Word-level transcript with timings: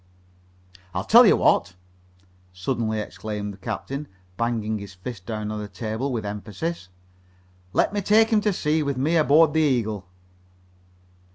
"I'll 0.95 1.03
tell 1.03 1.27
you 1.27 1.37
what," 1.37 1.75
suddenly 2.53 2.99
exclaimed 2.99 3.53
the 3.53 3.57
captain, 3.59 4.07
banging 4.35 4.79
his 4.79 4.95
fist 4.95 5.27
down 5.27 5.51
on 5.51 5.59
the 5.59 5.67
table 5.67 6.11
with 6.11 6.25
emphasis. 6.25 6.89
"Let 7.71 7.93
me 7.93 8.01
take 8.01 8.29
him 8.29 8.41
to 8.41 8.51
sea 8.51 8.81
with 8.81 8.97
me 8.97 9.15
aboard 9.15 9.53
the 9.53 9.59
Eagle." 9.61 10.07